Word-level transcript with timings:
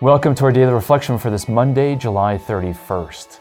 Welcome 0.00 0.36
to 0.36 0.44
our 0.44 0.52
daily 0.52 0.72
reflection 0.72 1.18
for 1.18 1.28
this 1.28 1.48
Monday, 1.48 1.96
July 1.96 2.38
31st. 2.38 3.40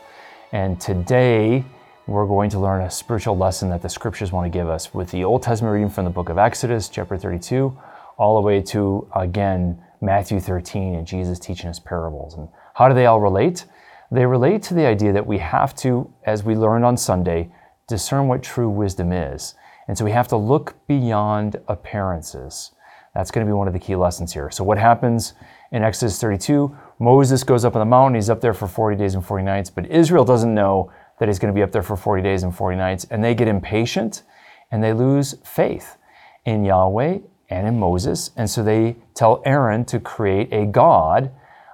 And 0.53 0.81
today 0.81 1.63
we're 2.07 2.25
going 2.25 2.49
to 2.49 2.57
learn 2.57 2.81
a 2.81 2.89
spiritual 2.89 3.37
lesson 3.37 3.69
that 3.69 3.83
the 3.83 3.89
scriptures 3.89 4.31
want 4.31 4.51
to 4.51 4.57
give 4.57 4.67
us 4.67 4.91
with 4.91 5.11
the 5.11 5.23
Old 5.23 5.43
Testament 5.43 5.71
reading 5.71 5.91
from 5.91 6.05
the 6.05 6.09
book 6.09 6.29
of 6.29 6.39
Exodus, 6.39 6.89
chapter 6.89 7.15
32, 7.15 7.77
all 8.17 8.41
the 8.41 8.41
way 8.41 8.59
to, 8.63 9.07
again, 9.15 9.79
Matthew 10.01 10.39
13 10.39 10.95
and 10.95 11.05
Jesus 11.05 11.37
teaching 11.37 11.69
us 11.69 11.77
parables. 11.77 12.33
And 12.33 12.49
how 12.73 12.87
do 12.87 12.95
they 12.95 13.05
all 13.05 13.21
relate? 13.21 13.65
They 14.11 14.25
relate 14.25 14.63
to 14.63 14.73
the 14.73 14.87
idea 14.87 15.13
that 15.13 15.27
we 15.27 15.37
have 15.37 15.75
to, 15.75 16.11
as 16.25 16.43
we 16.43 16.55
learned 16.55 16.85
on 16.85 16.97
Sunday, 16.97 17.51
discern 17.87 18.27
what 18.27 18.41
true 18.41 18.67
wisdom 18.67 19.11
is. 19.11 19.53
And 19.87 19.95
so 19.95 20.03
we 20.03 20.11
have 20.11 20.27
to 20.29 20.37
look 20.37 20.73
beyond 20.87 21.57
appearances. 21.67 22.71
That's 23.13 23.29
going 23.29 23.45
to 23.45 23.49
be 23.49 23.53
one 23.53 23.67
of 23.67 23.73
the 23.73 23.79
key 23.79 23.95
lessons 23.95 24.33
here. 24.33 24.49
So, 24.49 24.63
what 24.63 24.77
happens 24.79 25.33
in 25.71 25.83
Exodus 25.83 26.19
32? 26.19 26.75
Moses 26.99 27.43
goes 27.43 27.65
up 27.65 27.75
on 27.75 27.79
the 27.79 27.85
mountain. 27.85 28.15
He's 28.15 28.29
up 28.29 28.41
there 28.41 28.53
for 28.53 28.67
40 28.67 28.97
days 28.97 29.15
and 29.15 29.25
40 29.25 29.43
nights, 29.43 29.69
but 29.69 29.85
Israel 29.87 30.25
doesn't 30.25 30.53
know 30.53 30.91
that 31.19 31.27
he's 31.27 31.39
going 31.39 31.53
to 31.53 31.57
be 31.57 31.63
up 31.63 31.71
there 31.71 31.83
for 31.83 31.95
40 31.95 32.21
days 32.23 32.43
and 32.43 32.55
40 32.55 32.77
nights, 32.77 33.05
and 33.09 33.23
they 33.23 33.33
get 33.33 33.47
impatient 33.47 34.23
and 34.71 34.83
they 34.83 34.93
lose 34.93 35.35
faith 35.43 35.97
in 36.45 36.65
Yahweh 36.65 37.19
and 37.49 37.67
in 37.67 37.79
Moses. 37.79 38.31
And 38.35 38.49
so 38.49 38.63
they 38.63 38.97
tell 39.13 39.41
Aaron 39.45 39.85
to 39.85 39.99
create 39.99 40.51
a 40.51 40.65
god 40.65 41.31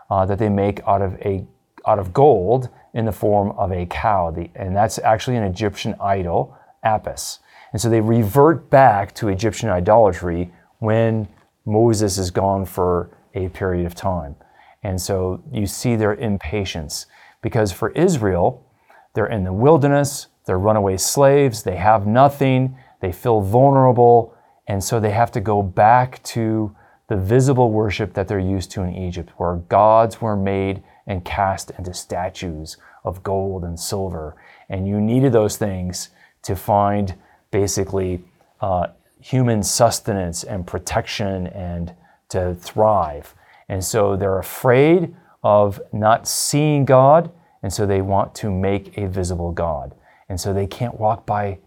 uh, 0.09 0.25
that 0.25 0.39
they 0.39 0.49
make 0.49 0.85
out 0.87 1.01
of 1.01 1.15
a 1.21 1.45
out 1.85 1.99
of 1.99 2.13
gold 2.13 2.69
in 2.93 3.05
the 3.05 3.11
form 3.11 3.51
of 3.57 3.71
a 3.71 3.85
cow, 3.87 4.31
the, 4.31 4.49
and 4.55 4.75
that's 4.75 4.99
actually 4.99 5.35
an 5.35 5.43
Egyptian 5.43 5.95
idol, 5.99 6.55
Apis. 6.83 7.39
And 7.71 7.81
so 7.81 7.89
they 7.89 7.99
revert 7.99 8.69
back 8.69 9.13
to 9.15 9.29
Egyptian 9.29 9.69
idolatry 9.69 10.53
when 10.79 11.27
Moses 11.65 12.17
is 12.17 12.29
gone 12.29 12.65
for 12.65 13.09
a 13.33 13.49
period 13.49 13.85
of 13.85 13.95
time. 13.95 14.35
And 14.83 15.01
so 15.01 15.43
you 15.51 15.65
see 15.65 15.95
their 15.95 16.15
impatience. 16.15 17.05
Because 17.41 17.71
for 17.71 17.89
Israel, 17.91 18.65
they're 19.13 19.27
in 19.27 19.43
the 19.43 19.53
wilderness, 19.53 20.27
they're 20.45 20.59
runaway 20.59 20.97
slaves, 20.97 21.63
they 21.63 21.75
have 21.75 22.05
nothing, 22.07 22.77
they 22.99 23.11
feel 23.11 23.41
vulnerable, 23.41 24.35
and 24.67 24.83
so 24.83 24.99
they 24.99 25.11
have 25.11 25.31
to 25.31 25.41
go 25.41 25.61
back 25.61 26.21
to 26.23 26.75
the 27.07 27.17
visible 27.17 27.71
worship 27.71 28.13
that 28.13 28.27
they're 28.27 28.39
used 28.39 28.71
to 28.71 28.81
in 28.81 28.93
Egypt, 28.95 29.31
where 29.37 29.55
gods 29.55 30.21
were 30.21 30.37
made 30.37 30.81
and 31.05 31.25
cast 31.25 31.71
into 31.71 31.93
statues 31.93 32.77
of 33.03 33.23
gold 33.23 33.63
and 33.63 33.79
silver. 33.79 34.35
And 34.69 34.87
you 34.87 35.01
needed 35.01 35.33
those 35.33 35.57
things 35.57 36.09
to 36.43 36.55
find 36.55 37.15
basically 37.51 38.23
uh, 38.61 38.87
human 39.19 39.63
sustenance 39.63 40.43
and 40.43 40.65
protection 40.65 41.47
and 41.47 41.93
to 42.33 42.55
thrive. 42.55 43.33
And 43.69 43.83
so 43.83 44.15
they're 44.15 44.39
afraid 44.39 45.15
of 45.43 45.81
not 45.91 46.27
seeing 46.27 46.85
God, 46.85 47.31
and 47.61 47.71
so 47.71 47.85
they 47.85 48.01
want 48.01 48.35
to 48.35 48.51
make 48.51 48.97
a 48.97 49.07
visible 49.07 49.51
God. 49.51 49.95
And 50.29 50.39
so 50.39 50.53
they 50.53 50.67
can't 50.67 50.99
walk 50.99 51.25
by 51.25 51.59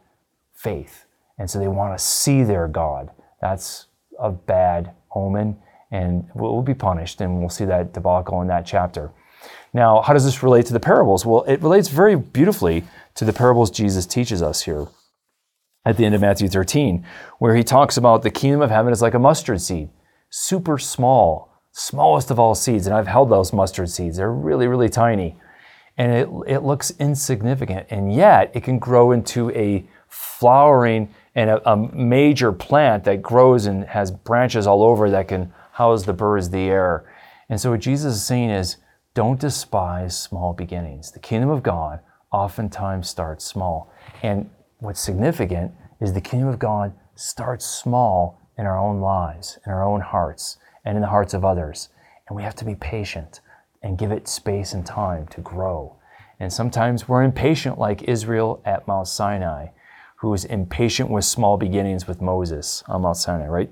faith. 0.55 1.07
And 1.39 1.51
so 1.51 1.59
they 1.59 1.69
want 1.69 1.99
to 1.99 2.05
see 2.05 2.43
their 2.43 2.69
God. 2.69 3.11
That's 3.41 3.87
a 4.19 4.31
bad 4.31 4.93
omen 5.15 5.57
and 5.91 6.29
we'll 6.35 6.63
be 6.63 6.75
punished. 6.75 7.21
And 7.21 7.39
we'll 7.39 7.49
see 7.49 7.65
that 7.67 7.93
debacle 7.93 8.41
in 8.43 8.49
that 8.49 8.67
chapter. 8.67 9.13
Now, 9.73 10.01
how 10.01 10.13
does 10.13 10.25
this 10.25 10.43
relate 10.43 10.67
to 10.67 10.73
the 10.73 10.81
parables? 10.81 11.25
Well, 11.25 11.45
it 11.45 11.63
relates 11.63 11.89
very 11.89 12.17
beautifully 12.17 12.85
to 13.15 13.25
the 13.25 13.33
parables 13.33 13.71
Jesus 13.71 14.07
teaches 14.07 14.43
us 14.43 14.63
here 14.63 14.89
at 15.85 15.97
the 15.97 16.05
end 16.05 16.15
of 16.15 16.21
Matthew 16.21 16.49
13, 16.49 17.07
where 17.39 17.55
he 17.55 17.63
talks 17.63 17.97
about 17.97 18.23
the 18.23 18.31
kingdom 18.31 18.61
of 18.61 18.71
heaven 18.71 18.93
is 18.93 19.01
like 19.01 19.15
a 19.15 19.19
mustard 19.19 19.61
seed, 19.61 19.89
super 20.31 20.79
small, 20.79 21.63
smallest 21.73 22.31
of 22.31 22.39
all 22.39 22.55
seeds. 22.55 22.87
And 22.87 22.95
I've 22.95 23.07
held 23.07 23.31
those 23.31 23.53
mustard 23.53 23.91
seeds, 23.91 24.17
they're 24.17 24.33
really, 24.33 24.67
really 24.67 24.89
tiny. 24.89 25.37
And 25.99 26.13
it, 26.13 26.29
it 26.47 26.59
looks 26.61 26.93
insignificant, 26.99 27.87
and 27.89 28.15
yet 28.15 28.51
it 28.55 28.63
can 28.63 28.79
grow 28.79 29.13
into 29.13 29.51
a 29.53 29.89
flowering 30.09 31.09
and 31.35 31.49
a, 31.49 31.71
a 31.71 31.77
major 31.77 32.53
plant 32.53 33.05
that 33.05 33.23
grows 33.23 33.65
and 33.65 33.85
has 33.87 34.11
branches 34.11 34.67
all 34.67 34.83
over 34.83 35.11
that 35.11 35.29
can 35.29 35.53
house 35.73 36.05
the 36.05 36.13
birds 36.13 36.51
the 36.51 36.69
air. 36.69 37.11
And 37.49 37.59
so, 37.61 37.71
what 37.71 37.81
Jesus 37.81 38.17
is 38.17 38.25
saying 38.25 38.51
is, 38.51 38.77
don't 39.15 39.41
despise 39.41 40.19
small 40.19 40.53
beginnings. 40.53 41.13
The 41.13 41.19
kingdom 41.19 41.49
of 41.49 41.63
God 41.63 42.01
oftentimes 42.31 43.09
starts 43.09 43.47
small. 43.47 43.91
And 44.23 44.51
what's 44.79 45.01
significant 45.01 45.73
is 46.01 46.13
the 46.13 46.21
kingdom 46.21 46.49
of 46.49 46.59
God 46.59 46.93
starts 47.15 47.65
small 47.65 48.46
in 48.59 48.67
our 48.67 48.79
own 48.79 49.01
lives, 49.01 49.59
in 49.67 49.73
our 49.73 49.85
own 49.85 50.01
hearts, 50.01 50.59
and 50.85 50.97
in 50.97 51.03
the 51.03 51.09
hearts 51.09 51.35
of 51.35 51.45
others. 51.45 51.89
And 52.29 52.37
we 52.37 52.43
have 52.43 52.57
to 52.57 52.65
be 52.65 52.75
patient 52.75 53.41
and 53.83 53.99
give 53.99 54.11
it 54.11 54.29
space 54.29 54.73
and 54.73 54.85
time 54.85 55.27
to 55.29 55.41
grow. 55.41 55.97
And 56.41 56.53
sometimes 56.53 57.09
we're 57.09 57.23
impatient, 57.23 57.79
like 57.79 58.03
Israel 58.03 58.61
at 58.65 58.87
Mount 58.87 59.09
Sinai, 59.09 59.69
who 60.17 60.31
was 60.31 60.45
impatient 60.45 61.11
with 61.11 61.25
small 61.25 61.57
beginnings 61.57 62.07
with 62.07 62.23
Moses 62.23 62.83
on 62.89 63.03
Mount 63.03 63.17
Sinai, 63.17 63.47
right? 63.47 63.71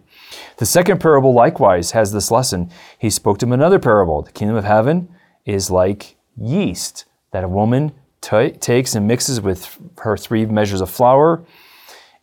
The 0.59 0.67
second 0.67 1.01
parable 1.01 1.33
likewise 1.33 1.93
has 1.93 2.13
this 2.13 2.31
lesson. 2.31 2.71
He 2.99 3.11
spoke 3.11 3.39
to 3.39 3.47
him 3.47 3.53
another 3.53 3.79
parable. 3.79 4.23
The 4.23 4.33
kingdom 4.33 4.57
of 4.57 4.65
heaven 4.65 5.09
is 5.45 5.71
like 5.71 6.17
yeast 6.37 7.07
that 7.33 7.45
a 7.45 7.49
woman 7.49 7.93
t- 8.21 8.51
takes 8.51 8.95
and 8.95 9.07
mixes 9.07 9.41
with 9.41 9.79
her 9.99 10.17
three 10.17 10.47
measures 10.47 10.81
of 10.81 10.91
flour, 10.91 11.43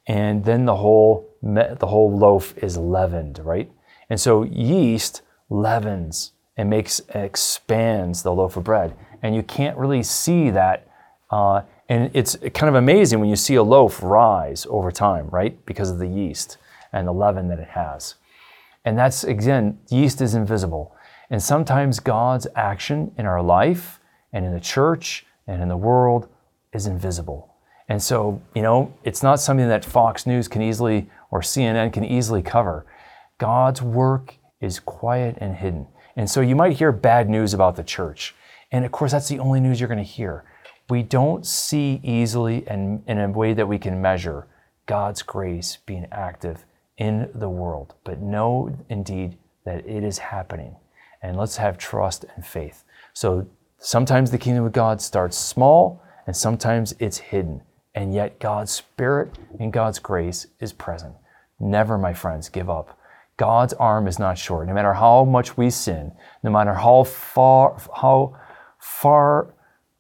and 0.07 0.43
then 0.43 0.65
the 0.65 0.75
whole 0.75 1.27
the 1.41 1.87
whole 1.87 2.15
loaf 2.15 2.55
is 2.57 2.77
leavened, 2.77 3.39
right? 3.39 3.71
And 4.09 4.19
so 4.19 4.43
yeast 4.43 5.21
leavens 5.49 6.33
and 6.57 6.69
makes 6.69 7.01
expands 7.09 8.23
the 8.23 8.33
loaf 8.33 8.57
of 8.57 8.63
bread, 8.63 8.95
and 9.21 9.35
you 9.35 9.43
can't 9.43 9.77
really 9.77 10.03
see 10.03 10.49
that. 10.51 10.87
Uh, 11.29 11.61
and 11.89 12.11
it's 12.13 12.35
kind 12.53 12.69
of 12.69 12.75
amazing 12.75 13.19
when 13.19 13.29
you 13.29 13.35
see 13.35 13.55
a 13.55 13.63
loaf 13.63 14.01
rise 14.01 14.65
over 14.69 14.91
time, 14.91 15.27
right? 15.29 15.65
Because 15.65 15.89
of 15.89 15.99
the 15.99 16.07
yeast 16.07 16.57
and 16.93 17.07
the 17.07 17.11
leaven 17.11 17.47
that 17.49 17.59
it 17.59 17.69
has. 17.69 18.15
And 18.85 18.97
that's 18.97 19.23
again, 19.23 19.79
yeast 19.89 20.21
is 20.21 20.35
invisible. 20.35 20.95
And 21.29 21.41
sometimes 21.41 21.99
God's 21.99 22.47
action 22.55 23.13
in 23.17 23.25
our 23.25 23.41
life 23.41 23.99
and 24.33 24.45
in 24.45 24.53
the 24.53 24.59
church 24.59 25.25
and 25.47 25.61
in 25.61 25.69
the 25.69 25.77
world 25.77 26.27
is 26.73 26.87
invisible. 26.87 27.50
And 27.87 28.01
so, 28.01 28.41
you 28.55 28.61
know, 28.61 28.93
it's 29.03 29.23
not 29.23 29.39
something 29.39 29.67
that 29.67 29.83
Fox 29.83 30.25
News 30.25 30.47
can 30.47 30.61
easily 30.61 31.09
or 31.29 31.41
CNN 31.41 31.93
can 31.93 32.05
easily 32.05 32.41
cover. 32.41 32.85
God's 33.37 33.81
work 33.81 34.35
is 34.59 34.79
quiet 34.79 35.37
and 35.39 35.55
hidden. 35.55 35.87
And 36.15 36.29
so 36.29 36.41
you 36.41 36.55
might 36.55 36.77
hear 36.77 36.91
bad 36.91 37.29
news 37.29 37.53
about 37.53 37.75
the 37.75 37.83
church. 37.83 38.35
And 38.71 38.85
of 38.85 38.91
course, 38.91 39.11
that's 39.11 39.29
the 39.29 39.39
only 39.39 39.59
news 39.59 39.79
you're 39.79 39.89
going 39.89 39.97
to 39.97 40.03
hear. 40.03 40.43
We 40.89 41.03
don't 41.03 41.45
see 41.45 41.99
easily 42.03 42.65
and 42.67 43.03
in 43.07 43.17
a 43.17 43.29
way 43.29 43.53
that 43.53 43.67
we 43.67 43.79
can 43.79 44.01
measure 44.01 44.47
God's 44.85 45.21
grace 45.21 45.77
being 45.85 46.07
active 46.11 46.65
in 46.97 47.29
the 47.33 47.49
world. 47.49 47.95
But 48.03 48.21
know 48.21 48.77
indeed 48.89 49.37
that 49.65 49.85
it 49.87 50.03
is 50.03 50.17
happening. 50.17 50.75
And 51.21 51.37
let's 51.37 51.57
have 51.57 51.77
trust 51.77 52.25
and 52.35 52.45
faith. 52.45 52.83
So 53.13 53.47
Sometimes 53.83 54.29
the 54.29 54.37
kingdom 54.37 54.63
of 54.63 54.73
God 54.73 55.01
starts 55.01 55.35
small 55.35 56.03
and 56.27 56.37
sometimes 56.37 56.93
it's 56.99 57.17
hidden. 57.17 57.63
And 57.93 58.13
yet 58.13 58.39
God's 58.39 58.71
Spirit 58.71 59.37
and 59.59 59.73
God's 59.73 59.99
grace 59.99 60.47
is 60.59 60.73
present. 60.73 61.15
Never, 61.59 61.97
my 61.97 62.13
friends, 62.13 62.49
give 62.49 62.69
up. 62.69 62.97
God's 63.37 63.73
arm 63.73 64.07
is 64.07 64.19
not 64.19 64.37
short. 64.37 64.67
No 64.67 64.73
matter 64.73 64.93
how 64.93 65.25
much 65.25 65.57
we 65.57 65.69
sin, 65.69 66.11
no 66.43 66.51
matter 66.51 66.73
how 66.73 67.03
far, 67.03 67.77
how 67.95 68.37
far 68.79 69.53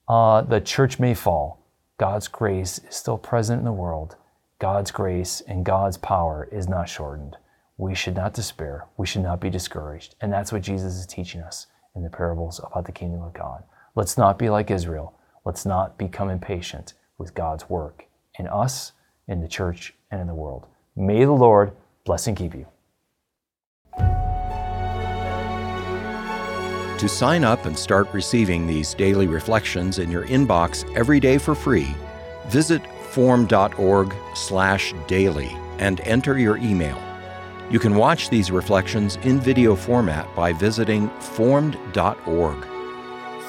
uh, 0.07 0.41
the 0.41 0.61
church 0.61 0.99
may 0.99 1.13
fall, 1.13 1.65
God's 1.97 2.27
grace 2.27 2.79
is 2.79 2.95
still 2.95 3.17
present 3.17 3.59
in 3.59 3.65
the 3.65 3.71
world. 3.71 4.15
God's 4.59 4.91
grace 4.91 5.41
and 5.47 5.65
God's 5.65 5.97
power 5.97 6.47
is 6.51 6.67
not 6.67 6.87
shortened. 6.87 7.35
We 7.77 7.95
should 7.95 8.15
not 8.15 8.33
despair. 8.33 8.85
We 8.95 9.07
should 9.07 9.23
not 9.23 9.41
be 9.41 9.49
discouraged. 9.49 10.15
And 10.21 10.31
that's 10.31 10.51
what 10.51 10.61
Jesus 10.61 10.93
is 10.93 11.07
teaching 11.07 11.41
us 11.41 11.67
in 11.95 12.03
the 12.03 12.09
parables 12.09 12.59
about 12.63 12.85
the 12.85 12.91
kingdom 12.91 13.21
of 13.23 13.33
God. 13.33 13.63
Let's 13.95 14.17
not 14.17 14.37
be 14.37 14.49
like 14.49 14.71
Israel. 14.71 15.17
Let's 15.43 15.65
not 15.65 15.97
become 15.97 16.29
impatient 16.29 16.93
with 17.21 17.33
God's 17.35 17.69
work 17.69 18.07
in 18.39 18.47
us, 18.47 18.93
in 19.27 19.41
the 19.41 19.47
church, 19.47 19.93
and 20.09 20.19
in 20.19 20.25
the 20.27 20.33
world. 20.33 20.65
May 20.95 21.23
the 21.23 21.31
Lord 21.31 21.73
bless 22.03 22.25
and 22.25 22.35
keep 22.35 22.55
you. 22.55 22.65
To 26.97 27.07
sign 27.07 27.43
up 27.43 27.65
and 27.65 27.77
start 27.77 28.11
receiving 28.13 28.65
these 28.67 28.95
daily 28.95 29.27
reflections 29.27 29.99
in 29.99 30.09
your 30.11 30.25
inbox 30.25 30.83
every 30.95 31.19
day 31.19 31.37
for 31.37 31.53
free, 31.55 31.95
visit 32.47 32.81
formed.org/daily 33.11 35.49
and 35.79 36.01
enter 36.01 36.39
your 36.39 36.57
email. 36.57 36.99
You 37.69 37.79
can 37.79 37.95
watch 37.95 38.29
these 38.29 38.51
reflections 38.51 39.17
in 39.23 39.39
video 39.39 39.75
format 39.75 40.27
by 40.35 40.53
visiting 40.53 41.09
formed.org. 41.19 42.70